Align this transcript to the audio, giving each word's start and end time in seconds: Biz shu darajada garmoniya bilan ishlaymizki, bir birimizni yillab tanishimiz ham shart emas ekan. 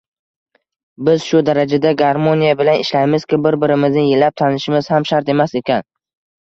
Biz 1.09 1.25
shu 1.31 1.41
darajada 1.49 1.91
garmoniya 1.99 2.57
bilan 2.63 2.81
ishlaymizki, 2.87 3.41
bir 3.45 3.61
birimizni 3.67 4.09
yillab 4.09 4.43
tanishimiz 4.45 4.93
ham 4.97 5.09
shart 5.15 5.33
emas 5.39 5.59
ekan. 5.65 5.91